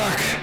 [0.00, 0.39] fuck.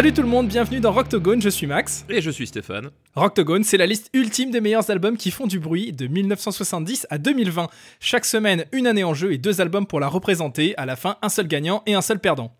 [0.00, 2.06] Salut tout le monde, bienvenue dans Rocktogone, je suis Max.
[2.08, 2.88] Et je suis Stéphane.
[3.16, 7.18] Rocktogone, c'est la liste ultime des meilleurs albums qui font du bruit de 1970 à
[7.18, 7.68] 2020.
[8.00, 10.74] Chaque semaine, une année en jeu et deux albums pour la représenter.
[10.78, 12.50] À la fin, un seul gagnant et un seul perdant.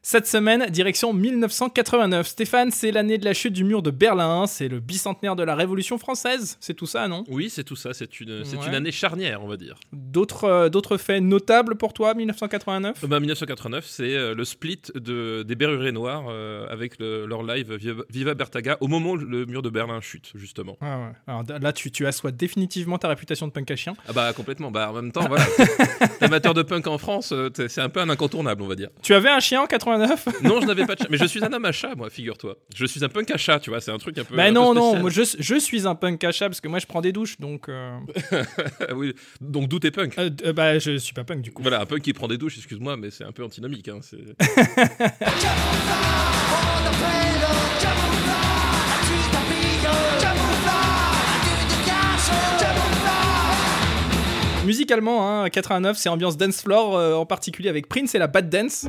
[0.00, 2.26] Cette semaine, direction 1989.
[2.28, 5.54] Stéphane, c'est l'année de la chute du mur de Berlin, c'est le bicentenaire de la
[5.56, 7.24] Révolution française, c'est tout ça, non?
[7.28, 8.66] Oui, c'est tout ça, c'est une, Ouais.
[8.68, 9.74] une année charnière, on va dire.
[9.92, 15.42] D'autres euh, faits notables pour toi, 1989 Euh, bah, 1989, c'est euh, le split de,
[15.42, 17.76] des Berruriers Noirs euh, avec le- leur live
[18.08, 20.76] Viva, Bertaga au moment où le mur de Berlin chute, justement.
[20.80, 21.12] Ah ouais.
[21.26, 23.94] Alors là, tu, tu assois définitivement ta réputation de punk à chien.
[24.08, 25.44] Ah bah complètement, bah en même temps, voilà.
[26.20, 27.34] Amateur de punk en France,
[27.68, 28.88] c'est un peu un incontournable, on va dire.
[29.02, 29.87] Tu avais un chien en 89
[30.42, 32.56] Non, je n'avais pas de chat, mais je suis un homme à chat, moi, figure-toi.
[32.74, 34.36] Je suis un punk à chat, tu vois, c'est un truc un peu.
[34.36, 36.78] Bah peu non, non, moi, je, je suis un punk à chat parce que moi
[36.78, 37.68] je prends des douches, donc...
[37.68, 37.98] euh,
[38.94, 40.18] oui, donc d'où t'es punk?
[40.18, 41.62] Euh, euh, bah je suis pas punk du coup.
[41.62, 43.88] Voilà, un punk qui prend des douches, excuse-moi, mais c'est un peu antinomique.
[43.88, 44.00] Hein,
[54.68, 58.50] Musicalement, hein, 89, c'est ambiance dance floor, euh, en particulier avec Prince et la Bad
[58.50, 58.86] Dance.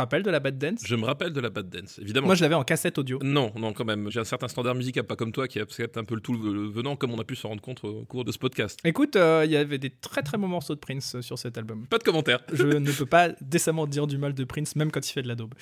[0.00, 0.80] Rappelles de la Bad Dance?
[0.84, 2.26] Je me rappelle de la bad dance, évidemment.
[2.26, 3.18] Moi je l'avais en cassette audio.
[3.22, 4.10] Non, non, quand même.
[4.10, 6.68] J'ai un certain standard musical, pas comme toi, qui accepte un peu le tout le
[6.68, 8.78] venant, comme on a pu s'en rendre compte au cours de ce podcast.
[8.84, 11.58] Écoute, euh, il y avait des très très bons morceaux de Prince euh, sur cet
[11.58, 11.86] album.
[11.88, 12.40] Pas de commentaires.
[12.52, 15.28] Je ne peux pas décemment dire du mal de Prince, même quand il fait de
[15.28, 15.54] la daube.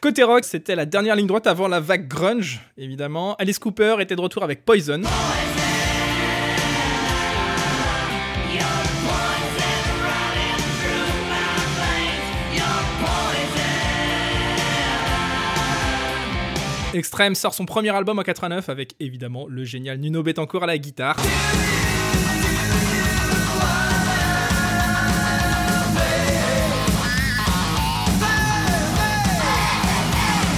[0.00, 3.34] Côté rock, c'était la dernière ligne droite avant la vague grunge, évidemment.
[3.36, 5.02] Alice Cooper était de retour avec Poison.
[16.92, 20.76] Extreme sort son premier album en 89 avec évidemment le génial Nuno Betancourt à la
[20.76, 21.16] guitare.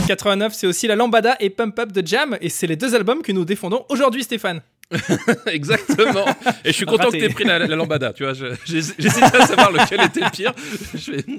[0.09, 3.23] «89, c'est aussi la Lambada et Pump Up de Jam, et c'est les deux albums
[3.23, 4.63] que nous défendons aujourd'hui, Stéphane.
[5.47, 6.25] Exactement.
[6.65, 7.19] Et je suis content Raté.
[7.19, 8.33] que t'aies pris la, la lambada, tu vois.
[8.65, 10.53] J'hésitais à savoir lequel était le pire.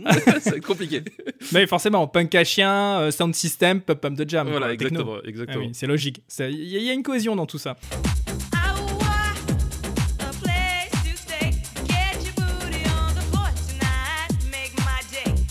[0.06, 1.03] Être compliqué.
[1.52, 4.47] Mais forcément, punk à chien, euh, sound system, Pump Up de Jam.
[4.50, 5.22] Voilà, techno.
[5.25, 5.62] exactement.
[5.63, 6.22] Ah oui, c'est logique.
[6.40, 7.78] Il y a une cohésion dans tout ça.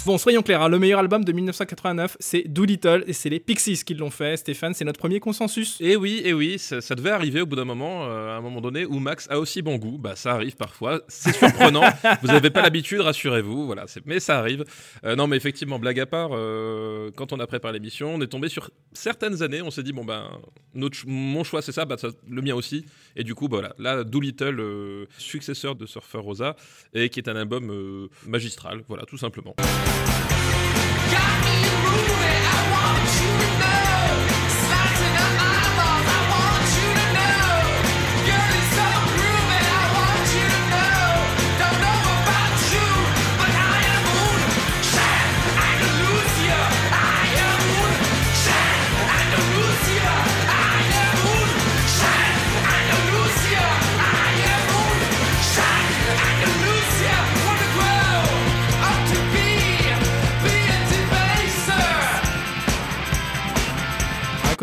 [0.04, 3.84] Bon, soyons clairs, hein, le meilleur album de 1989, c'est Doolittle, et c'est les Pixies
[3.84, 4.36] qui l'ont fait.
[4.36, 5.76] Stéphane, c'est notre premier consensus.
[5.80, 8.40] Et oui, et oui, ça, ça devait arriver au bout d'un moment, euh, à un
[8.40, 9.98] moment donné, où Max a aussi bon goût.
[9.98, 11.02] Bah, ça arrive parfois.
[11.06, 11.84] C'est surprenant.
[12.22, 13.64] vous n'avez pas l'habitude, rassurez-vous.
[13.66, 14.64] Voilà, mais ça arrive.
[15.04, 18.26] Euh, non, mais effectivement, blague à part, euh, quand on a préparé l'émission, on est
[18.26, 19.62] tombé sur certaines années.
[19.62, 20.28] On s'est dit bon ben,
[20.74, 22.84] notre mon choix c'est ça, bah, ça- le mien aussi.
[23.14, 26.56] Et du coup, bah, voilà, là, Doolittle, successeur de Surfer Rosa,
[26.92, 28.82] et qui est un album magistral.
[28.88, 29.54] Voilà, tout simplement.
[31.14, 33.91] Got me moving, I want you to know.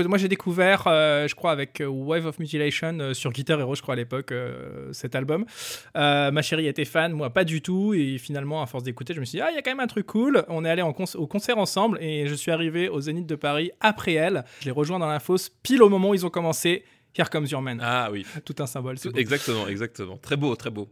[0.09, 3.75] Moi, j'ai découvert, euh, je crois, avec euh, Wave of Mutilation euh, sur Guitar Hero,
[3.75, 5.46] je crois, à l'époque, euh, cet album.
[5.96, 7.94] Euh, ma chérie était fan, moi pas du tout.
[7.94, 9.80] Et finalement, à force d'écouter, je me suis dit, ah, il y a quand même
[9.80, 10.44] un truc cool.
[10.47, 14.14] On est allé au concert ensemble et je suis arrivé au Zénith de Paris après
[14.14, 14.46] elle.
[14.62, 16.84] Je l'ai rejoint dans la fosse pile au moment où ils ont commencé.
[17.16, 17.79] Here Comes Your Man.
[17.79, 18.96] Ah oui, Tout un symbole.
[19.16, 20.17] exactement, exactement.
[20.17, 20.90] Très beau, très beau.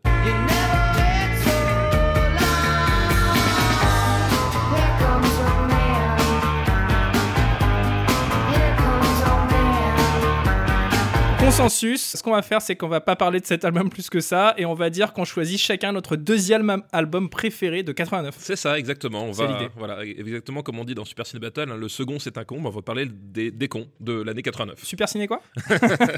[11.58, 12.16] Consensus.
[12.16, 14.54] Ce qu'on va faire, c'est qu'on va pas parler de cet album plus que ça
[14.58, 18.36] et on va dire qu'on choisit chacun notre deuxième album préféré de 89.
[18.38, 19.24] C'est ça, exactement.
[19.24, 22.38] On va, voilà, exactement comme on dit dans Super Ciné Battle, hein, le second c'est
[22.38, 24.84] un con, on va parler des, des cons de l'année 89.
[24.84, 25.42] Super ciné quoi?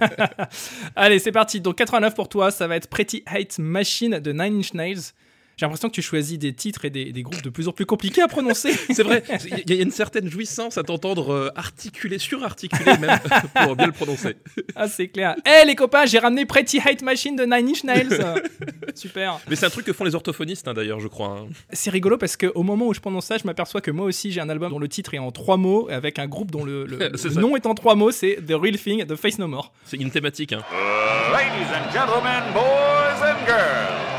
[0.97, 1.61] Allez, c'est parti.
[1.61, 5.13] Donc 89 pour toi, ça va être Pretty Hate Machine de Nine Inch Nails.
[5.59, 7.85] J'ai l'impression que tu choisis des titres et des, des groupes de plus en plus
[7.85, 8.71] compliqués à prononcer.
[8.93, 9.23] C'est vrai,
[9.67, 13.19] il y a une certaine jouissance à t'entendre euh, articuler, surarticuler même,
[13.65, 14.37] pour bien le prononcer.
[14.77, 15.35] Ah, c'est clair.
[15.45, 18.17] Eh les copains, j'ai ramené Pretty Hate Machine de Nine Inch Nails.
[18.95, 19.39] Super.
[19.49, 21.39] Mais c'est un truc que font les orthophonistes hein, d'ailleurs, je crois.
[21.41, 21.47] hein.
[21.73, 24.39] C'est rigolo parce qu'au moment où je prononce ça, je m'aperçois que moi aussi j'ai
[24.39, 27.09] un album dont le titre est en trois mots, avec un groupe dont le, le-
[27.39, 29.73] nom est en trois mots, c'est The Real Thing de Face No More.
[29.83, 30.53] C'est une thématique.
[30.53, 30.61] Hein.
[31.33, 34.18] Ladies and gentlemen, boys and girls,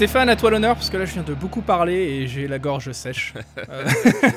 [0.00, 2.58] Stéphane, à toi l'honneur, parce que là je viens de beaucoup parler et j'ai la
[2.58, 3.34] gorge sèche.
[3.68, 3.84] Euh,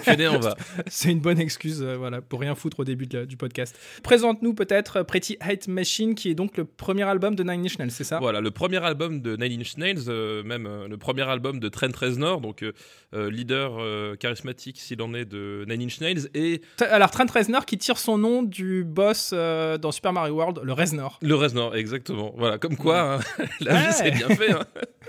[0.04, 0.56] Fainé, on va.
[0.88, 3.76] c'est une bonne excuse euh, voilà, pour rien foutre au début de du podcast.
[4.04, 7.80] Présente-nous peut-être euh, Pretty Hate Machine, qui est donc le premier album de Nine Inch
[7.80, 8.20] Nails, c'est ça?
[8.20, 11.96] Voilà, le premier album de Nine Inch Nails, euh, même le premier album de Trent
[12.00, 12.66] Reznor, donc
[13.14, 16.62] leader charismatique s'il en est de Nine Inch Nails, et
[16.92, 21.20] Alors Trent Reznor qui tire son nom du boss dans Super Mario World, le Reznor.
[21.22, 22.34] le Reznor, exactement.
[22.38, 23.20] Voilà, comme quoi, hein,
[23.62, 23.92] la vie Ouais.
[23.92, 24.52] c'est bien fait.
[24.52, 24.66] hein.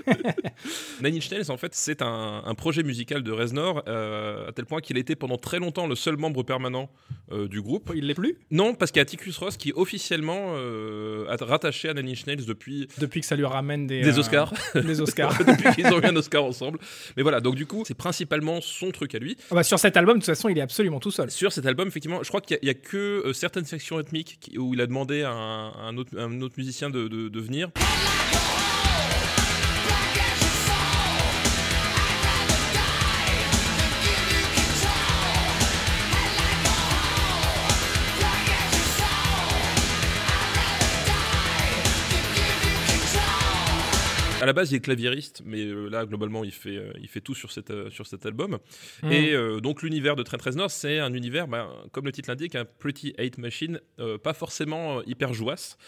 [1.02, 4.64] Nine Inch Nails, en fait, c'est un, un projet musical de Reznor, euh, à tel
[4.67, 6.91] point qu'il était pendant très longtemps le seul membre permanent
[7.32, 7.93] euh, du groupe.
[7.94, 8.37] Il l'est plus?
[8.50, 12.26] Non, parce qu'il y a Ticus Ross qui officiellement euh, a rattaché à Nine Inch
[12.26, 14.52] Nails depuis depuis que ça lui ramène des, des euh, Oscars.
[14.75, 15.38] des Oscars.
[15.44, 16.79] depuis qu'ils ont eu un Oscar ensemble.
[17.17, 19.37] Mais voilà, donc du coup, c'est principalement son truc à lui.
[19.50, 21.31] Ah bah, sur cet album, de toute façon, il est absolument tout seul.
[21.31, 24.75] Sur cet album, effectivement, je crois qu'il n'y a, que euh, certaines sections rythmiques où
[24.75, 27.70] il a demandé à un, à un autre, un autre musicien de, de- de venir.
[44.44, 47.23] À la base, il est claviériste, mais euh, là, globalement, il fait, euh, il fait
[47.23, 48.58] tout sur, cette, euh, sur cet album.
[49.02, 49.11] Mm.
[49.11, 52.55] Et euh, donc, l'univers de Trent Reznor, c'est un univers, ben, comme le titre l'indique,
[52.55, 55.79] un Pretty Hate Machine, euh, pas forcément hyper jouasse.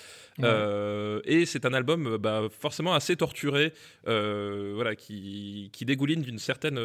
[0.43, 3.73] Euh, et c'est un album bah, forcément assez torturé,
[4.05, 6.79] voilà, qui, qui dégouline d'une certaine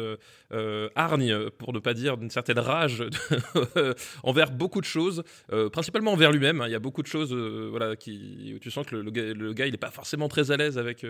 [0.94, 3.04] hargne, pour ne pas dire d'une certaine rage
[4.22, 5.22] envers beaucoup de choses,
[5.70, 6.62] principalement envers lui-même.
[6.62, 6.66] hein.
[6.66, 9.34] Il y a beaucoup de choses, voilà, qui, où tu sens que le, le gars,
[9.34, 11.04] le gars, il n'est pas forcément très à l'aise avec,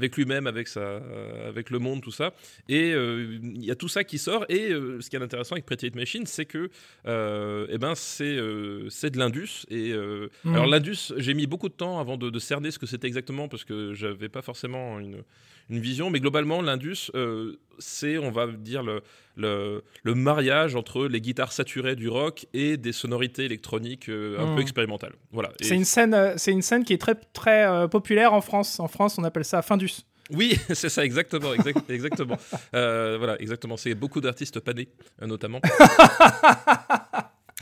[0.00, 2.32] avec lui-même, avec, sa, euh, avec le monde, tout ça.
[2.68, 4.46] Et euh, il y a tout ça qui sort.
[4.48, 6.70] Et euh, ce qui est intéressant avec Pretty Hate Machine, c'est que
[7.04, 8.38] eh ben, c'est
[8.88, 9.66] c'est de l'Indus.
[9.68, 10.54] Et Mhm.
[10.54, 13.48] alors l'Indus, j'ai mis beaucoup de temps avant de, de cerner ce que c'était exactement
[13.48, 15.22] parce que j'avais pas forcément une,
[15.70, 16.10] une vision.
[16.10, 19.00] Mais globalement, l'Indus, euh, c'est, on va dire, le,
[19.36, 24.54] le, le mariage entre les guitares saturées du rock et des sonorités électroniques euh, un
[24.54, 25.14] peu expérimentales.
[25.32, 25.50] Voilà.
[25.60, 28.80] C'est une scène, euh, c'est une scène qui est très très populaire en France.
[28.80, 30.02] En France, on appelle ça Findus.
[30.32, 32.36] Oui, c'est ça, exactement, exact- exactement.
[32.74, 33.76] Euh, voilà, exactement.
[33.76, 34.88] C'est beaucoup d'artistes panés,
[35.20, 35.60] notamment.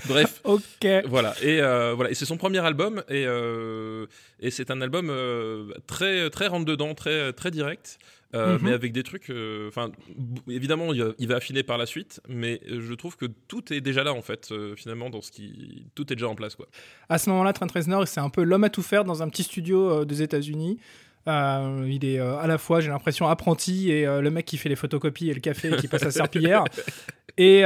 [0.06, 0.86] Bref, Ok.
[1.06, 1.34] voilà.
[1.42, 2.10] Et euh, voilà.
[2.10, 4.06] Et c'est son premier album, et, euh,
[4.40, 7.98] et c'est un album euh, très très rentre dedans, très très direct.
[8.34, 8.58] Mhm.
[8.60, 9.32] mais avec des trucs,
[9.68, 9.90] enfin,
[10.48, 13.80] évidemment, il va, il va affiner par la suite, mais je trouve que tout est
[13.80, 16.66] déjà là en fait, finalement, dans ce qui, tout est déjà en place, quoi.
[17.08, 19.44] À ce moment-là, Trent Reznor, c'est un peu l'homme à tout faire dans un petit
[19.44, 20.78] studio des États-Unis.
[21.28, 24.56] Euh, il est euh, à la fois, j'ai l'impression, apprenti et euh, le mec qui
[24.56, 26.64] fait les photocopies et le café et qui passe à serpillière.
[27.40, 27.62] Et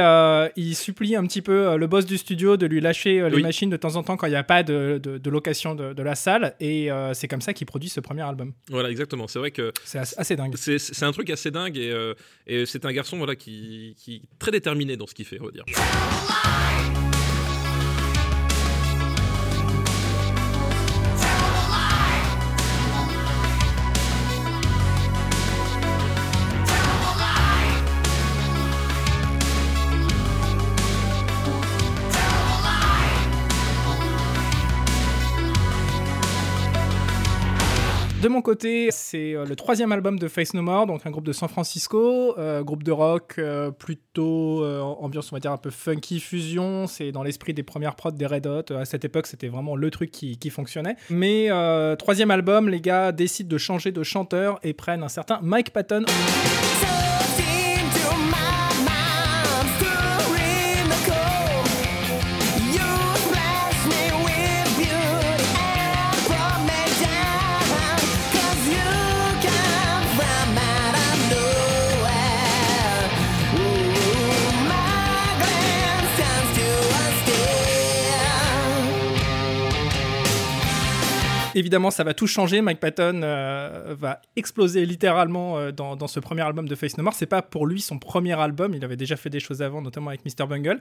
[0.55, 3.41] il supplie un petit peu le boss du studio de lui lâcher les Oui.
[3.41, 5.93] machines de temps en temps quand il n'y a pas de, de- de location de,
[5.93, 6.53] de la salle.
[6.59, 8.53] Et c'est comme ça qu'il produit ce premier album.
[8.69, 9.27] Voilà, exactement.
[9.27, 10.53] C'est vrai que C'est as- assez dingue.
[10.57, 11.91] C'est- un truc assez dingue et,
[12.45, 15.45] et c'est un garçon voilà, qui, qui est très déterminé dans ce qu'il fait, on
[15.45, 15.63] va dire.
[38.23, 41.25] De mon côté, c'est euh, le troisième album de Face No More, donc un groupe
[41.25, 45.71] de San Francisco, euh, groupe de rock euh, plutôt ambiance, on va dire un peu
[45.71, 46.87] funky fusion.
[46.87, 48.73] C'est dans l'esprit des premières prods des Red Hot.
[48.73, 50.95] À cette époque, c'était vraiment le truc qui, fonctionnait.
[51.09, 51.49] Mais
[51.99, 56.05] troisième album, les gars décident de changer de chanteur et prennent un certain Mike Patton.
[81.55, 82.61] Évidemment, ça va tout changer.
[82.61, 87.03] Mike Patton euh, va exploser littéralement euh, dans, dans ce premier album de Face No
[87.03, 87.13] More.
[87.13, 88.73] C'est pas pour lui son premier album.
[88.73, 90.47] Il avait déjà fait des choses avant, notamment avec Mr.
[90.47, 90.79] Bungle.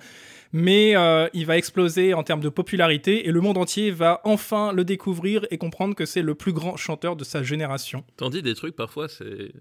[0.52, 4.72] Mais euh, il va exploser en termes de popularité et le monde entier va enfin
[4.72, 8.04] le découvrir et comprendre que c'est le plus grand chanteur de sa génération.
[8.16, 9.52] T'en dis des trucs parfois, c'est.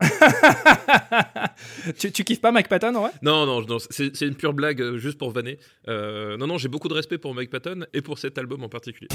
[1.98, 5.18] tu, tu kiffes pas Mike Patton, ouais Non, non, non, c'est une pure blague juste
[5.18, 5.58] pour vanner.
[5.88, 8.68] Euh, non, non, j'ai beaucoup de respect pour Mike Patton et pour cet album en
[8.68, 9.08] particulier.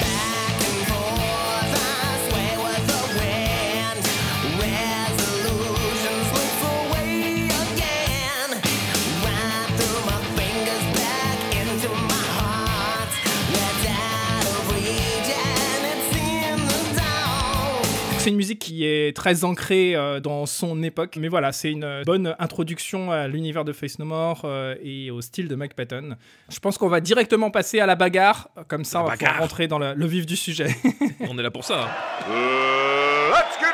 [18.28, 21.16] C'est une musique qui est très ancrée euh, dans son époque.
[21.18, 25.12] Mais voilà, c'est une euh, bonne introduction à l'univers de Face No More euh, et
[25.12, 26.18] au style de Mike Patton.
[26.50, 28.50] Je pense qu'on va directement passer à la bagarre.
[28.68, 30.76] Comme ça, La on va pouvoir rentrer dans le, le vif du sujet.
[31.22, 31.84] On est là pour ça.
[31.84, 31.88] hein.
[32.30, 33.72] Uh, let's get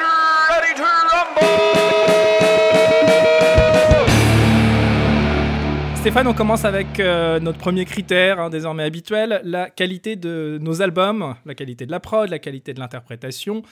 [0.51, 1.63] ready to rumble!
[6.03, 10.81] Stéphane, on commence avec euh, notre premier critère, hein, désormais habituel, la qualité de nos
[10.81, 13.63] albums, la qualité de la prod, la qualité de l'interprétation.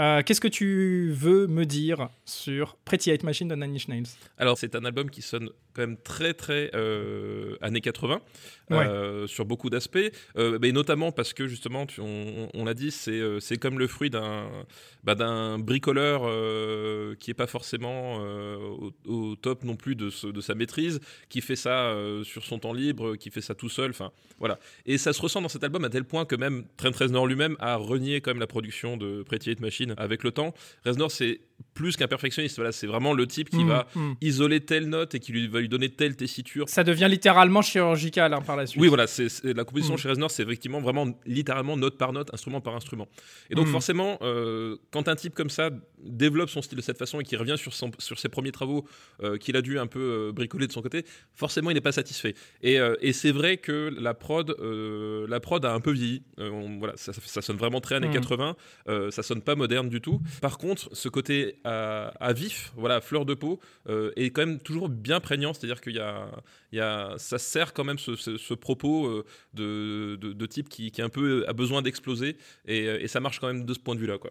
[0.00, 4.06] Euh, Qu'est-ce que tu veux me dire sur Pretty Hate Machine de Nine Inch Nails?
[4.38, 8.20] Alors, c'est un album qui sonne quand même très, très euh, années 80
[8.72, 9.98] euh, sur beaucoup d'aspects,
[10.36, 13.86] euh, mais notamment parce que justement, tu- on, on l'a dit, c'est c'est comme le
[13.86, 14.48] fruit d'un
[15.04, 15.14] bah,
[15.58, 16.22] bricoleur
[17.18, 21.40] qui est pas forcément au, au top non plus de, ce- de sa maîtrise, qui
[21.40, 23.90] fait ça sur son temps libre, qui fait ça tout seul.
[23.90, 24.58] Enfin, voilà.
[24.86, 27.56] Et ça se ressent dans cet album à tel point que même Trent Reznor lui-même
[27.60, 30.54] a renié quand même la production de Pretty Hate Machine avec le temps.
[30.84, 31.40] Reznor, c'est
[31.80, 32.56] plus qu'un perfectionniste.
[32.56, 34.12] Voilà, c'est vraiment le type qui Mm, va mm.
[34.20, 36.68] isoler telle note et qui lui va lui donner telle tessiture.
[36.68, 38.80] Ça devient littéralement chirurgical hein, par la suite.
[38.82, 39.98] Oui, voilà, c'est la composition Mm.
[39.98, 43.08] chez Reznor, c'est effectivement vraiment littéralement note par note, instrument par instrument.
[43.48, 45.70] Et donc forcément, euh, quand un type comme ça
[46.04, 48.86] développe son style de cette façon et qui revient sur, son- sur ses premiers travaux
[49.22, 51.92] euh, qu'il a dû un peu euh, bricoler de son côté, forcément il n'est pas
[51.92, 52.34] satisfait.
[52.62, 54.54] Et, et c'est vrai que la prod,
[55.28, 56.22] la prod a un peu vieilli.
[56.38, 58.12] On- voilà, ça, ça- sonne vraiment très années Mm.
[58.12, 58.56] 80.
[58.88, 60.20] euh, ça sonne pas moderne du tout.
[60.42, 64.88] Par contre, ce côté à, vif, voilà, fleur de peau, euh, est quand même toujours
[64.88, 65.52] bien prégnant.
[65.52, 66.26] C'est-à-dire qu'il y a,
[66.72, 71.08] il y a, ça sert quand même ce, propos euh, de type qui, qui un
[71.08, 72.36] peu a besoin d'exploser
[72.66, 74.18] et, euh, et ça marche quand même de ce point de vue-là.
[74.18, 74.30] Quoi.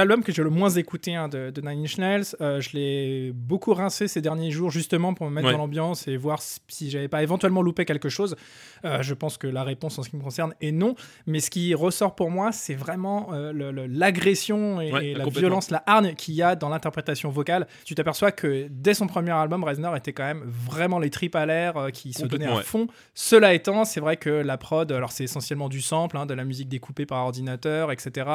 [0.00, 2.24] L'album que j'ai le moins écouté hein, de, de Nine Inch Nails.
[2.40, 5.52] Euh, je l'ai beaucoup rincé ces derniers jours justement pour me mettre Ouais.
[5.52, 8.36] dans l'ambiance et voir si j'avais pas éventuellement loupé quelque chose.
[8.84, 10.94] Euh, je pense que la réponse en ce qui me concerne est non.
[11.26, 13.52] Mais ce qui ressort pour moi, c'est vraiment euh,
[13.88, 17.66] l'agression et, Ouais, et la violence, la hargne qu'il y a dans l'interprétation vocale.
[17.84, 21.46] Tu t'aperçois que dès son premier album, Reznor était quand même vraiment les tripes à
[21.46, 22.62] l'air, qui se donnait à ouais.
[22.62, 22.86] fond.
[23.14, 26.44] Cela étant, c'est vrai que la prod, alors c'est essentiellement du sample, hein, de la
[26.44, 28.26] musique découpée par ordinateur, etc.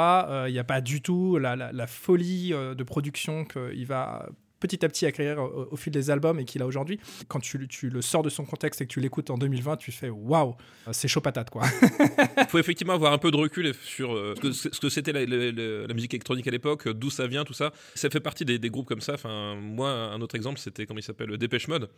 [0.48, 4.28] Il n'y a pas du tout la, la- folie euh, de production qu'il va
[4.60, 7.00] petit à petit acquérir au, au fil des albums et qu'il a aujourd'hui.
[7.28, 9.92] Quand tu, tu le sors de son contexte et que tu l'écoutes en 2020, tu
[9.92, 10.56] fais waouh,
[10.88, 11.64] euh, c'est chaud patate quoi.
[12.38, 15.52] Il faut effectivement avoir un peu de recul sur euh, ce que- c'était la, la-
[15.52, 17.72] la- la musique électronique à l'époque, euh, d'où ça vient, tout ça.
[17.96, 19.14] Ça fait partie des, des groupes comme ça.
[19.14, 21.90] Enfin, moi, un autre exemple, c'était comment il s'appelle, le Dépêche Mode.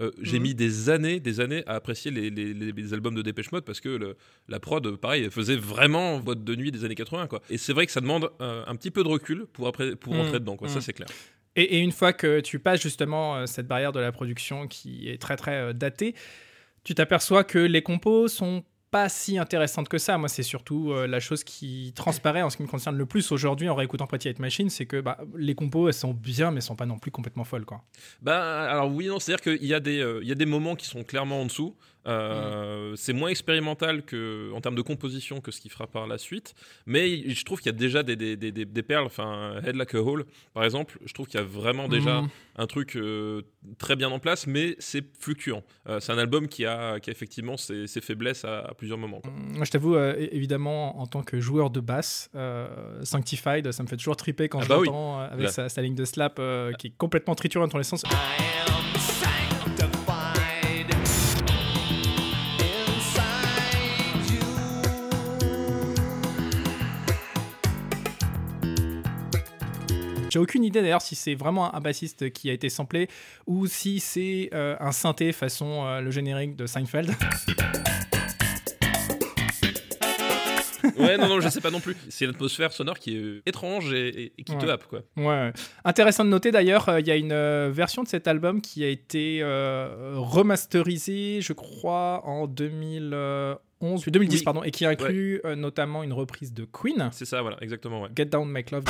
[0.00, 0.42] Euh, J'ai Mhm.
[0.42, 3.80] mis des années, des années à apprécier les, les- les- albums de Dépêche Mode parce
[3.80, 4.16] que le-
[4.48, 7.26] la prod, pareil, faisait vraiment boîte de nuit des années 80.
[7.26, 7.42] Quoi.
[7.50, 10.14] Et c'est vrai que ça demande euh, un petit peu de recul pour, après, pour
[10.14, 10.20] Mhm.
[10.20, 10.56] rentrer dedans.
[10.56, 10.68] Quoi.
[10.68, 10.80] Ça, Mhm.
[10.80, 11.08] c'est clair.
[11.56, 15.20] Et, une fois que tu passes justement euh, cette barrière de la production qui est
[15.20, 16.14] très très euh, datée,
[16.84, 20.18] tu t'aperçois que les compos sont pas si intéressantes que ça.
[20.18, 23.32] Moi, c'est surtout euh, la chose qui transparaît en ce qui me concerne le plus
[23.32, 26.60] aujourd'hui en réécoutant Pretty Hate Machine, c'est que bah, les compos, elles sont bien, mais
[26.60, 27.64] sont pas non plus complètement folles.
[27.64, 27.82] Quoi.
[28.20, 31.40] Bah, alors oui, non, c'est-à-dire qu'il y, il y a des moments qui sont clairement
[31.40, 31.74] en dessous.
[32.06, 36.18] Euh, C'est moins expérimental que, en termes de composition que ce qu'il fera par la
[36.18, 36.54] suite.
[36.86, 39.06] Mais je trouve qu'il y a déjà des, des, des, des- des perles.
[39.06, 42.28] Enfin, Head Like a Hole, par exemple, je trouve qu'il y a vraiment déjà Mhm.
[42.56, 43.42] un truc euh,
[43.78, 45.62] très bien en place, mais c'est fluctuant.
[45.88, 48.98] Euh, c'est un album qui a, qui a effectivement ses, ses faiblesses à, à plusieurs
[48.98, 49.20] moments.
[49.20, 49.32] quoi.
[49.34, 53.88] Moi, je t'avoue, euh, évidemment, en tant que joueur de basse, euh, Sanctified, ça me
[53.88, 54.86] fait toujours triper quand Ah je bah oui.
[54.86, 57.84] l'entends avec sa, sa ligne de slap euh, qui est complètement triturée dans tous les
[57.84, 58.02] sens.
[70.32, 73.08] J'ai aucune idée d'ailleurs si c'est vraiment un bassiste qui a été samplé
[73.46, 77.14] ou si c'est euh, un synthé façon euh, le générique de Seinfeld.
[80.98, 81.96] Ouais, non, non, je sais pas non plus.
[82.08, 85.00] C'est l'atmosphère sonore qui est étrange et, qui te happe, quoi.
[85.16, 85.52] Ouais.
[85.84, 88.84] Intéressant de noter d'ailleurs, euh, il y a une euh, version de cet album qui
[88.84, 94.42] a été euh, remasterisée, je crois, en 2011, 2010, Oui.
[94.44, 98.08] pardon, et qui inclut euh, notamment une reprise de Queen, C'est ça, voilà, exactement, ouais.
[98.16, 98.84] Get Down, Make Love.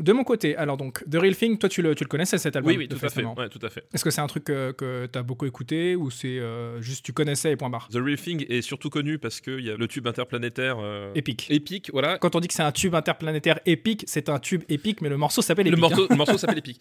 [0.00, 2.56] De mon côté, alors donc, The Real Thing, toi tu le, tu le connaissais cet
[2.56, 3.24] album Oui, oui, tout à fait.
[3.24, 3.84] Ouais, tout à fait.
[3.92, 7.04] Est-ce que c'est un truc que, que tu as beaucoup écouté ou c'est euh, juste
[7.04, 7.88] tu connaissais et point barre?
[7.92, 11.46] The Real Thing est surtout connu parce qu'il y a le tube interplanétaire euh, Épique.
[11.50, 12.18] épique, voilà.
[12.18, 15.16] Quand on dit que c'est un tube interplanétaire épique, c'est un tube épique, mais le
[15.16, 15.84] morceau s'appelle Le épique.
[15.84, 15.88] hein.
[15.88, 16.80] morceau, le morceau s'appelle Épique.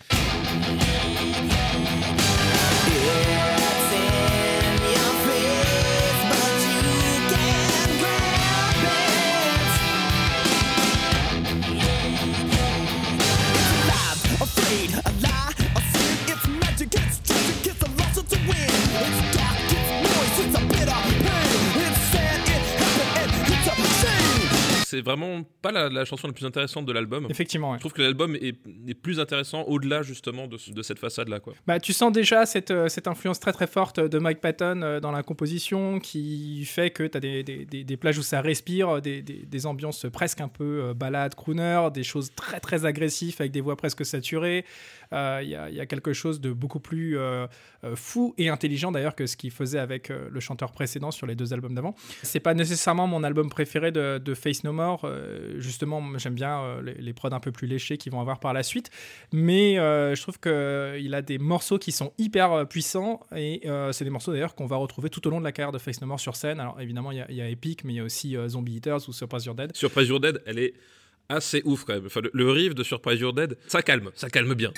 [24.89, 27.27] C'est vraiment pas la, la chanson la plus intéressante de l'album.
[27.29, 27.77] Effectivement, ouais.
[27.77, 28.55] Je trouve que l'album est,
[28.87, 31.53] est plus intéressant au-delà justement de, ce- de cette façade-là, quoi.
[31.67, 34.99] Bah, tu sens déjà cette, euh, cette influence très très forte de Mike Patton euh,
[34.99, 38.41] dans la composition qui fait que tu as des, des, des- des plages où ça
[38.41, 43.35] respire, des, des, ambiances presque un peu euh, balade, crooner, des choses très très agressives
[43.39, 44.65] avec des voix presque saturées.
[45.13, 47.47] Euh, Il y, a, quelque chose de beaucoup plus euh,
[47.83, 51.35] euh, fou et intelligent d'ailleurs que ce qu'il faisait avec le chanteur précédent sur les
[51.35, 51.95] deux albums d'avant.
[52.23, 55.09] C'est pas nécessairement mon album préféré de, Face No More.
[55.57, 58.63] justement, j'aime bien les, les prods un peu plus léchés qu'ils vont avoir par la
[58.63, 58.89] suite.
[59.33, 63.61] Mais je trouve qu'il a des morceaux qui sont hyper puissants et
[63.91, 66.01] c'est des morceaux d'ailleurs qu'on va retrouver tout au long de la carrière de Face
[66.01, 66.59] No More sur scène.
[66.59, 69.13] Alors évidemment, il y y a Epic, mais il y a aussi Zombie Eaters ou
[69.13, 69.75] Surprise You're Dead.
[69.75, 70.73] Surprise You're Dead, elle est
[71.29, 72.07] assez ouf quand même.
[72.23, 74.71] Le, le riff de Surprise You're Dead, ça calme, ça calme bien.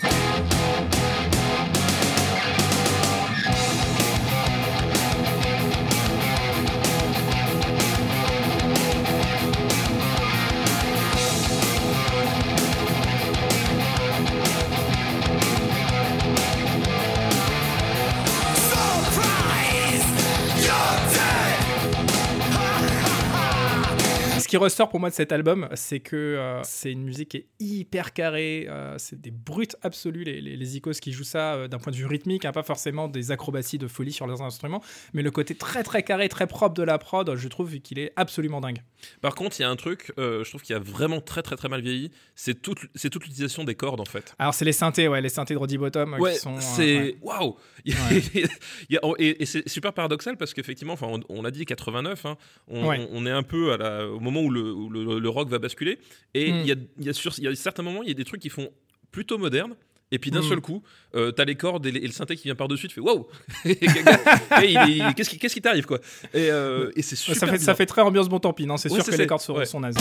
[24.51, 27.47] Qui ressort pour moi de cet album, c'est que euh, c'est une musique qui est
[27.61, 31.93] hyper carrée, euh, c'est des brutes absolues, les, icos qui jouent ça euh, d'un point
[31.93, 34.83] de vue rythmique, hein, pas forcément des acrobaties de folie sur leurs instruments,
[35.13, 38.11] mais le côté très très carré, très propre de la prod, je trouve qu'il est
[38.17, 38.79] absolument dingue.
[39.21, 41.55] Par contre, il y a un truc, euh, je trouve qu'il a vraiment très très
[41.55, 44.33] très mal vieilli, c'est toute, c'est toute l'utilisation des cordes en fait.
[44.39, 46.55] Alors c'est les synthés, ouais, les synthés de Roddy Bottom euh, Ouais, qui sont...
[46.55, 47.55] euh, c'est waouh.
[47.85, 52.37] A- et et c'est super paradoxal parce qu'effectivement, enfin, on, on l'a dit 89, hein,
[52.67, 53.07] on, Ouais.
[53.11, 55.49] on- on est un peu à la, au moment où le, où le- le rock
[55.49, 55.99] va basculer.
[56.33, 56.55] Et Mm.
[56.61, 58.49] il y, a, y, a y a certains moments, il y a des trucs qui
[58.49, 58.69] font
[59.11, 59.75] plutôt modernes.
[60.13, 60.49] Et puis d'un Mm.
[60.49, 60.83] seul coup,
[61.15, 63.27] euh, t'as les cordes et, les- et le synthé qui vient par-dessus, tu fais waouh
[63.63, 65.99] Qu'est-ce qui, t'arrive quoi?
[66.33, 67.37] Et, euh, et c'est super.
[67.39, 69.27] ça, fait, ça fait très ambiance bon tant pis, non C'est Ouais, sûr que les
[69.27, 69.65] cordes sont, ouais.
[69.65, 69.95] sont nazes.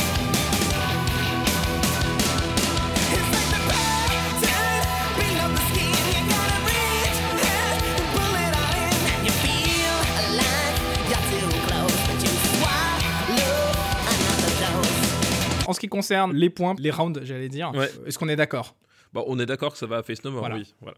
[15.66, 17.88] En ce qui concerne les points, les rounds, j'allais dire, Ouais.
[18.06, 18.74] est-ce qu'on est d'accord?
[19.12, 20.56] Bon, on est d'accord que ça va à Face No More, Voilà.
[20.56, 20.74] oui.
[20.80, 20.96] Voilà.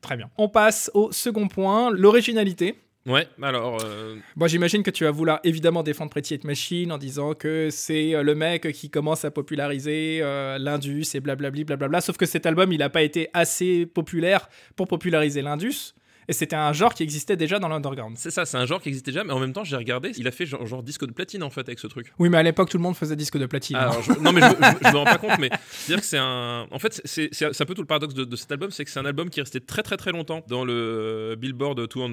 [0.00, 0.30] Très bien.
[0.38, 2.74] On passe au second point, l'originalité.
[3.06, 3.78] Ouais, alors.
[3.84, 7.68] euh, Bon, j'imagine que tu vas vouloir évidemment défendre Pretty Hate Machine en disant que
[7.70, 12.00] c'est euh, le mec qui commence à populariser euh, l'Indus et blablabli, blablabla.
[12.00, 15.94] Sauf que cet album, il n'a pas été assez populaire pour populariser l'Indus.
[16.28, 18.16] Et c'était un genre qui existait déjà dans l'underground.
[18.18, 20.26] C'est ça, c'est un genre qui existait déjà, mais en même temps, j'ai regardé, il
[20.26, 22.12] a fait genre, genre disque de platine en fait avec ce truc.
[22.18, 23.76] Oui, mais à l'époque, tout le monde faisait disque de platine.
[23.76, 23.80] hein.
[23.90, 26.18] Alors, je- non, mais je, je, je me rends pas compte, mais c'est-à-dire que c'est
[26.18, 26.66] un.
[26.70, 29.00] En fait, c'est un peu tout le paradoxe de, de cet album, c'est que c'est
[29.00, 32.08] un album qui est resté très très très longtemps dans le Billboard 200,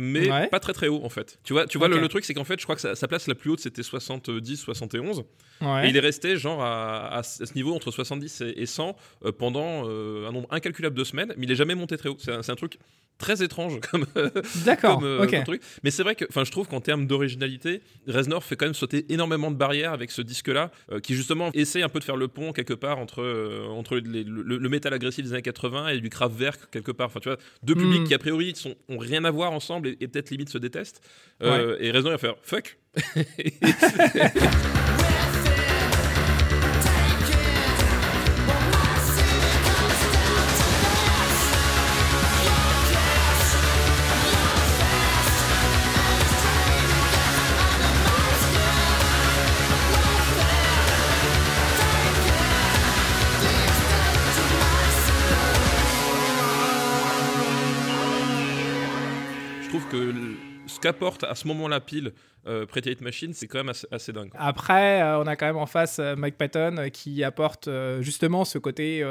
[0.00, 0.46] mais Ouais.
[0.48, 1.38] pas très très haut en fait.
[1.44, 3.08] Tu vois, tu vois le, le truc, c'est qu'en fait, je crois que sa, sa
[3.08, 5.24] place la plus haute c'était 70, 71,
[5.60, 5.86] Ouais.
[5.86, 9.32] et il est resté genre à, à ce niveau entre 70 et, et 100 euh,
[9.32, 12.16] pendant euh, un nombre incalculable de semaines, mais il est jamais monté très haut.
[12.18, 12.78] C'est un, truc
[13.18, 14.06] très étrange comme,
[14.64, 15.62] D'accord, euh, truc.
[15.82, 19.06] Mais c'est vrai que, enfin, je trouve qu'en termes d'originalité, Reznor fait quand même sauter
[19.12, 22.28] énormément de barrières avec ce disque-là, euh, qui justement essaie un peu de faire le
[22.28, 23.18] pont quelque part entre
[23.70, 27.06] entre les- le, le métal agressif des années 80 et du Kraftwerk quelque part.
[27.08, 27.78] Enfin, tu vois, deux Mm.
[27.78, 30.58] publics qui a priori sont, ont rien à voir ensemble et, et peut-être limite se
[30.58, 31.00] détestent.
[31.42, 32.78] Euh, Et il va faire fuck.
[60.78, 62.12] ce qu'apporte à ce moment-là pile
[62.46, 64.30] euh, Pretty Hate Machine, c'est quand même assez, dingue.
[64.34, 67.68] Après, euh, on a quand même en face euh, Mike Patton euh, qui apporte
[68.00, 69.04] justement ce côté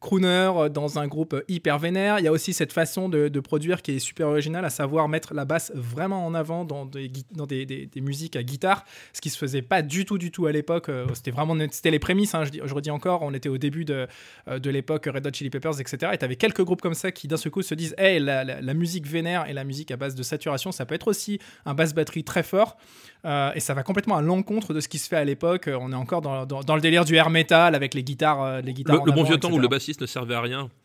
[0.00, 2.18] crooner euh, dans un groupe euh, hyper vénère.
[2.18, 5.08] Il y a aussi cette façon de, de produire qui est super originale, à savoir
[5.08, 8.42] mettre la basse vraiment en avant dans des, gui- dans des, des- des musiques à
[8.42, 10.88] guitare, ce qui se faisait pas du tout, du tout à l'époque.
[10.88, 12.34] Euh, C'était vraiment c'était les prémices.
[12.34, 14.06] hein, je, dis- je redis encore, on était au début de,
[14.48, 16.12] de l'époque Red Hot Chili Peppers, etc.
[16.14, 18.44] Et tu avais quelques groupes comme ça qui d'un seul coup se disent, hey, la,
[18.44, 21.38] la- la musique vénère et la musique à base de saturation, ça peut être aussi
[21.64, 22.76] un basse batterie très fort.
[23.24, 25.68] Euh, et ça va complètement à l'encontre de ce qui se fait à l'époque.
[25.72, 28.72] On est encore dans, dans- dans le délire du air metal avec les guitares, les
[28.72, 29.62] guitares Le, en le bon vieux temps où etc.
[29.62, 30.68] le bassiste ne servait à rien.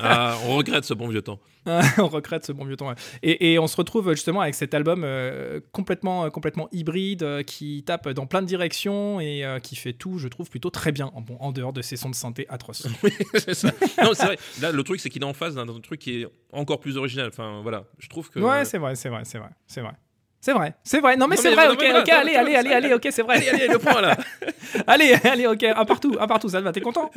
[0.00, 1.38] Ah, on regrette ce bon vieux temps.
[1.98, 2.88] on regrette ce bon vieux temps.
[2.88, 2.94] ouais.
[3.22, 7.42] Et, et on se retrouve justement avec cet album euh, complètement, euh, complètement hybride euh,
[7.42, 10.92] qui tape dans plein de directions et euh, qui fait tout, je trouve, plutôt très
[10.92, 12.86] bien en, bon, en dehors de ses sons de synthé atroces.
[13.34, 13.70] C'est ça.
[14.02, 14.38] Non, c'est vrai.
[14.60, 16.96] Là, le truc, c'est qu'il est en face d'un d'un truc qui est encore plus
[16.96, 17.28] original.
[17.28, 17.84] Enfin, voilà.
[17.98, 18.40] Je trouve que.
[18.40, 19.92] Ouais, c'est vrai, c'est vrai, c'est vrai, c'est vrai.
[20.40, 21.16] C'est vrai, c'est vrai.
[21.16, 23.36] Non, mais c'est vrai, ok, ok, allez, allez, allez, allez, ok, c'est vrai.
[23.36, 24.16] Allez, allez, le point là.
[24.86, 27.10] allez, allez, ok, un partout, un partout, ça va, t'es content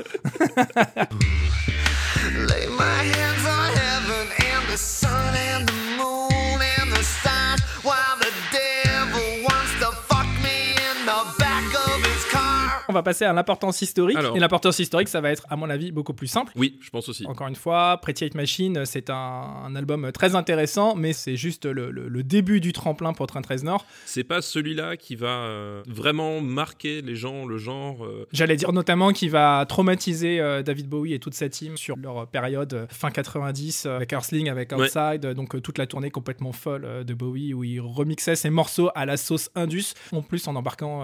[12.91, 12.95] car.
[12.95, 14.17] On va passer à l'importance historique.
[14.17, 14.36] Alors.
[14.36, 16.51] Et l'importance historique, ça va être, à mon avis, beaucoup plus simple.
[16.56, 17.25] Oui, je pense aussi.
[17.27, 21.65] Encore une fois, Pretty Hate Machine, c'est un, un album très intéressant, mais c'est juste
[21.65, 23.86] le, le- le début du tremplin pour Train 13 Nord.
[24.06, 28.04] C'est pas celui-là qui va euh, vraiment marquer les gens, le genre.
[28.06, 31.95] euh, J'allais dire notamment qu'il va traumatiser euh, David Bowie et toute sa team sur
[31.97, 34.71] leur période fin 90 euh, avec Earthling, avec.
[34.71, 39.06] Outside, donc toute la tournée complètement folle de Bowie où il remixait ses morceaux à
[39.06, 41.04] la sauce Indus, en plus en embarquant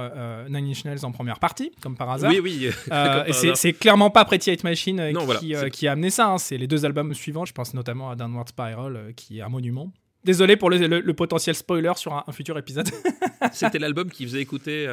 [0.50, 2.32] Nine Inch Nails en première partie, comme par hasard.
[2.32, 2.70] Oui, oui.
[2.92, 5.92] Euh, et c'est- clairement pas Pretty Hate Machine euh, Non, qui, voilà, euh, qui a
[5.94, 6.28] amené ça.
[6.28, 6.38] hein.
[6.38, 7.46] C'est les deux albums suivants.
[7.46, 9.92] Je pense notamment à Downward Spiral, qui est un monument.
[10.24, 12.90] Désolé pour le, le- le potentiel spoiler sur un, un futur épisode.
[13.54, 14.86] C'était l'album qui faisait écouter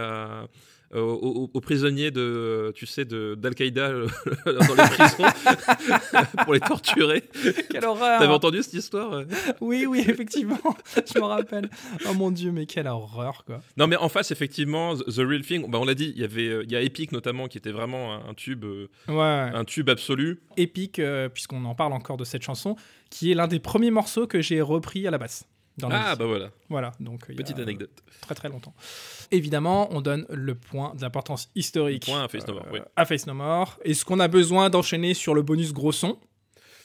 [1.00, 1.00] aux,
[1.44, 4.06] aux- aux prisonniers de, tu sais, d'Al-Qaïda euh,
[4.46, 5.24] dans les prisons
[6.44, 7.22] pour les torturer.
[7.70, 9.24] quelle horreur T'avais entendu cette histoire euh
[9.60, 10.58] Oui, oui, effectivement.
[11.14, 11.68] Je me rappelle.
[12.08, 13.60] Oh mon dieu, mais quelle horreur, quoi.
[13.76, 16.48] Non, mais en face, effectivement, The Real Thing, bah, on l'a dit, il y avait,
[16.48, 19.64] euh, il y a Epic notamment qui était vraiment un, un tube, euh, Ouais, un
[19.64, 20.40] tube absolu.
[20.98, 22.76] euh, puisqu'on en parle encore de cette chanson,
[23.10, 25.46] qui est l'un des premiers morceaux que j'ai repris à la basse.
[25.78, 27.90] Dans Ah, bah voilà, Voilà, donc il y a, petite euh, anecdote.
[28.20, 28.74] très très longtemps.
[29.32, 32.78] Évidemment, on donne le point d'importance historique Le point à Face No More, oui.
[32.94, 33.78] à Face No More.
[33.84, 36.16] Est-ce qu'on a besoin d'enchaîner sur le bonus gros son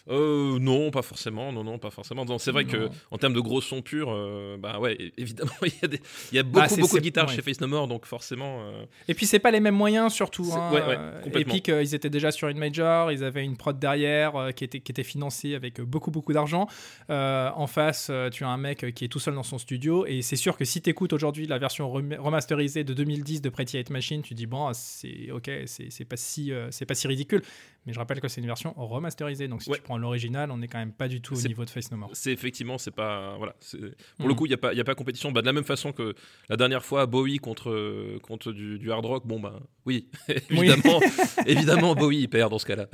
[0.09, 1.51] Euh, non, pas forcément.
[1.53, 2.25] Non, non, pas forcément.
[2.39, 2.69] C'est vrai Non.
[2.71, 6.01] que en termes de gros sons purs, euh, bah ouais, évidemment, il y a, des-
[6.31, 7.35] il y a beaucoup, Bah, beaucoup de guitares ouais.
[7.35, 8.61] chez Face No More, donc forcément.
[8.63, 10.49] euh, Et puis c'est pas les mêmes moyens surtout.
[10.53, 10.71] Hein.
[10.73, 11.53] ouais, ouais, complètement.
[11.53, 14.79] Epic, euh, ils étaient déjà sur une major, ils avaient une prod derrière qui, était,
[14.79, 16.67] qui était financée avec beaucoup beaucoup d'argent.
[17.09, 20.35] En face, tu as un mec qui est tout seul dans son studio et c'est
[20.35, 23.89] sûr que si tu écoutes aujourd'hui la version rem- remasterisée de 2010 de Pretty Hate
[23.89, 27.41] Machine, tu dis bon, ah, c'est ok, c'est pas si c'est pas si ridicule.
[27.85, 30.67] Mais je rappelle que c'est une version remasterisée, donc si tu prends l'original, on est
[30.67, 32.09] quand même pas du tout au niveau de Face No More.
[32.13, 33.35] c'est effectivement, c'est pas.
[33.37, 33.55] Voilà.
[33.59, 33.77] c'est-
[34.17, 35.31] Pour le coup, il n'y a, pas- il y a pas compétition.
[35.31, 36.15] Bah, de la même façon que
[36.49, 40.07] la dernière fois, Bowie contre, contre du, du hard rock, bon, bah oui,
[40.49, 40.99] évidemment,
[41.45, 42.87] évidemment, Bowie, il perd dans ce cas-là.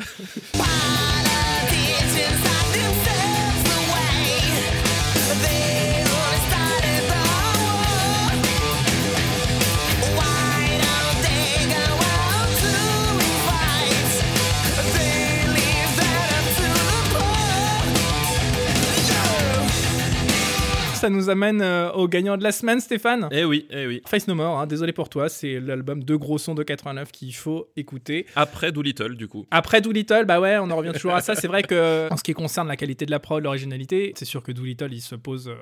[21.05, 23.29] Ça nous amène euh, au gagnant de la semaine, Stéphane.
[23.31, 24.01] Eh oui, eh oui.
[24.07, 27.35] Face No More, hein, désolé pour toi, c'est l'album de gros sons de 89 qu'il
[27.35, 28.25] faut écouter.
[28.35, 29.45] Après Doolittle, du coup.
[29.51, 31.35] Après Doolittle, bah ouais, on en revient toujours à ça.
[31.35, 34.41] C'est vrai que en ce qui concerne la qualité de la prod, l'originalité, c'est sûr
[34.41, 35.53] que Doolittle, il se pose, euh,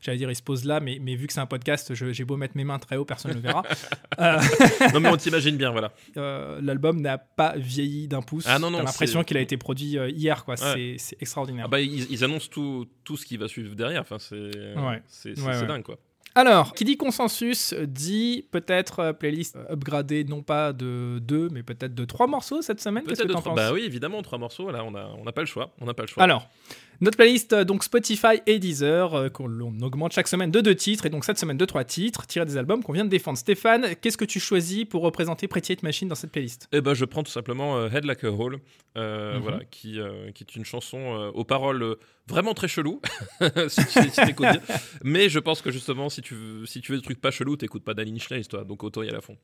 [0.00, 2.36] j'allais dire, il se pose là, mais, mais vu que c'est un podcast, j'ai beau
[2.36, 3.64] mettre mes mains très haut, personne ne le verra.
[4.20, 4.38] Euh,
[4.94, 5.90] Non, mais on t'imagine bien, voilà.
[6.62, 8.44] L'album n'a pas vieilli d'un pouce.
[8.46, 10.54] Ah non, non, T'as l'impression qu'il a été produit hier, quoi.
[10.54, 10.72] Ouais.
[10.72, 11.64] C'est- C'est extraordinaire.
[11.66, 14.02] Ah bah, ils, ils annoncent tout, tout ce qui va suivre derrière.
[14.02, 14.34] Enfin, c'est
[14.76, 14.83] Ouais.
[15.06, 15.66] C'est c'est- Ouais, c'est ouais.
[15.66, 15.96] dingue, quoi.
[16.36, 21.94] Alors, qui dit consensus dit peut-être euh, playlist upgradée, non pas de deux, mais peut-être
[21.94, 23.04] de trois morceaux cette semaine.
[23.04, 23.54] Qu'est-ce que t'en penses?
[23.54, 24.68] Bah oui, évidemment, trois morceaux.
[24.72, 25.70] Là, on a, on n'a pas le choix.
[25.80, 26.24] On n'a pas le choix.
[26.24, 26.48] Alors,
[27.00, 31.06] notre playlist, euh, donc Spotify et Deezer, euh, qu'on augmente chaque semaine de deux titres,
[31.06, 33.38] et donc cette semaine de trois titres, tirés des albums qu'on vient de défendre.
[33.38, 36.68] Stéphane, qu'est-ce que tu choisis pour représenter Pretty Hate Machine dans cette playlist?
[36.72, 38.58] Eh ben, je prends tout simplement euh, Head Like a Hole,
[38.96, 39.42] euh, Mhm.
[39.42, 41.96] voilà, qui, euh, qui est une chanson aux paroles
[42.28, 43.00] vraiment très chelou,
[43.68, 44.34] si tu si.
[45.02, 47.56] Mais je pense que justement, si tu veux, si tu veux des trucs pas chelous,
[47.56, 48.64] t'écoutes pas Danny Nails, toi.
[48.64, 49.36] Donc autant y aller à fond.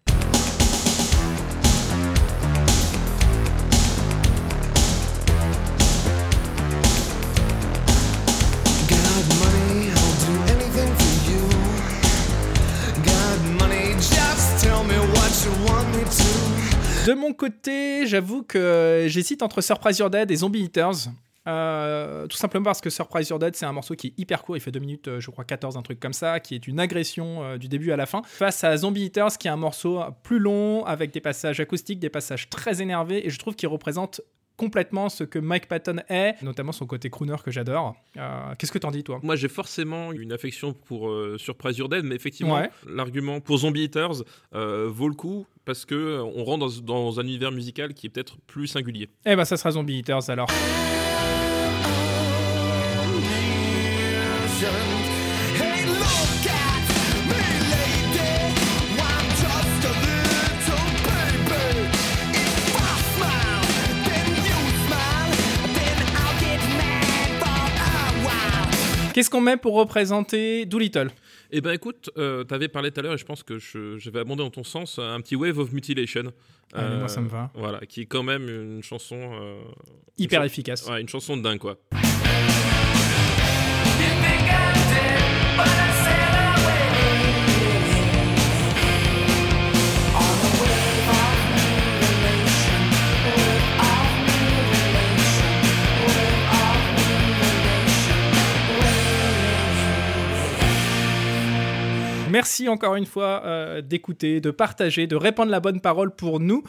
[17.06, 21.08] De mon côté, j'avoue que j'hésite entre Surprise Your Dead et Zombie Eaters.
[21.48, 24.56] Euh, tout simplement parce que Surprise Your Dead, c'est un morceau qui est hyper court,
[24.56, 26.78] il fait 2 minutes, euh, je crois 14, un truc comme ça, qui est une
[26.78, 28.22] agression euh, du début à la fin.
[28.26, 32.10] Face à Zombie Eaters, qui est un morceau plus long, avec des passages acoustiques, des
[32.10, 34.20] passages très énervés, et je trouve qu'il représente
[34.60, 37.96] complètement ce que Mike Patton est, notamment son côté crooner que j'adore.
[38.18, 39.18] Euh, Qu'est-ce que t'en dis, toi?
[39.22, 42.68] Moi, j'ai forcément une affection pour euh, Surprise Your Dead, mais effectivement, Ouais.
[42.86, 44.22] l'argument pour Zombie Eaters
[44.54, 48.10] euh, vaut le coup parce que on rentre dans, dans un univers musical qui est
[48.10, 49.08] peut-être plus singulier.
[49.24, 50.48] Eh ben, ça sera Zombie Eaters alors.
[69.20, 71.10] Qu'est-ce qu'on met pour représenter Doolittle?
[71.50, 74.08] Eh ben écoute, euh, t'avais parlé tout à l'heure et je pense que je, je
[74.08, 76.32] vais abonder dans ton sens un petit Wave of Mutilation.
[76.72, 77.50] Ah, moi, ça me va.
[77.52, 79.16] Voilà, qui est quand même une chanson.
[79.18, 79.60] euh,
[80.16, 80.86] Hyper une efficace.
[80.88, 81.76] Ouais, une chanson de dingue quoi.
[102.30, 106.62] Merci encore une fois euh, d'écouter, de partager, de répandre la bonne parole pour nous.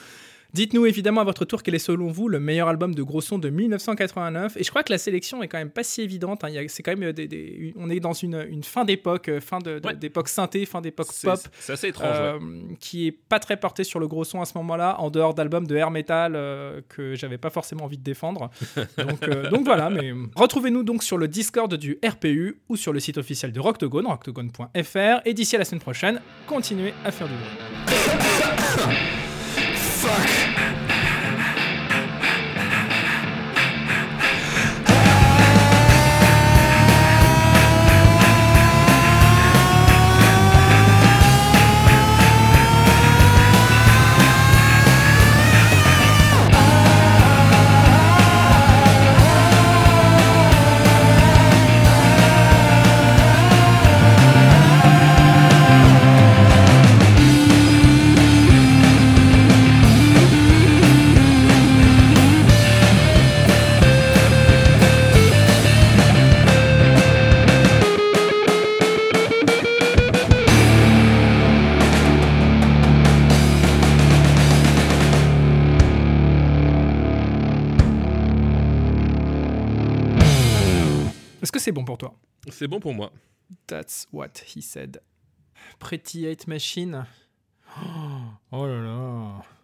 [0.53, 3.37] Dites-nous évidemment à votre tour quel est selon vous le meilleur album de gros son
[3.37, 4.57] de 1989.
[4.57, 6.43] Et je crois que la sélection est quand même pas si évidente.
[6.43, 6.49] hein.
[6.49, 8.83] Il y a- C'est quand même euh, des, des- on est dans une, une fin
[8.85, 9.95] d'époque, euh, fin de- de- Ouais.
[9.95, 11.39] d'époque synthé, fin d'époque pop.
[11.59, 12.07] c'est assez étrange.
[12.17, 12.17] ouais.
[12.23, 12.39] euh,
[12.79, 15.65] qui est pas très porté sur le gros son à ce moment-là, en dehors d'albums
[15.67, 18.49] de air metal euh, que j'avais pas forcément envie de défendre.
[18.97, 22.99] Donc, euh, donc voilà, mais retrouvez-nous donc sur le Discord du RPU ou sur le
[22.99, 25.21] site officiel de Rocktogone, rocktogone.fr.
[25.25, 28.30] Et d'ici à la semaine prochaine, continuez à faire du bruit.
[82.61, 83.11] C'est bon pour moi.
[83.65, 85.01] That's what he said.
[85.79, 87.07] Pretty Hate Machine.
[87.75, 87.81] Oh,
[88.51, 88.91] oh là là.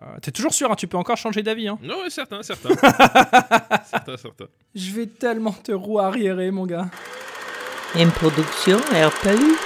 [0.01, 1.67] Euh, T'es toujours sûr, hein, tu peux encore changer d'avis.
[1.67, 1.77] Hein.
[1.83, 2.69] Non, ouais, certain, certain.
[3.85, 4.45] certain, certain.
[4.73, 6.89] Je vais tellement te rouarriérer, mon gars.
[7.93, 9.57] Une production RPU.